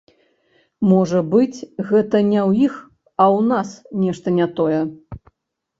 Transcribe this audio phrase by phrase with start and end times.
[0.91, 2.73] Можа быць, гэта не ў іх,
[3.21, 3.69] а ў нас
[4.09, 4.81] нешта не тое?